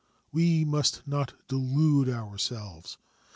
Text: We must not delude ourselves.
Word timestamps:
We 0.31 0.65
must 0.65 1.03
not 1.07 1.33
delude 1.47 2.09
ourselves. 2.09 2.97